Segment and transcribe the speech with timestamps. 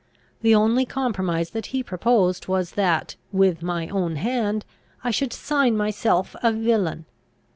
[0.41, 4.65] The only compromise that he proposed was that, with my own hand,
[5.03, 7.05] I should sign myself a villain.